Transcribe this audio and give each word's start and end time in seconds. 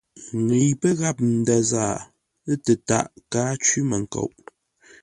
Ŋəi 0.47 0.69
pə́ 0.81 0.91
gháp 0.99 1.17
ndə̂ 1.31 1.57
zaa 1.71 1.95
tətaʼ 2.63 3.05
káa 3.31 3.53
cwí-mənkoŋ. 3.63 4.27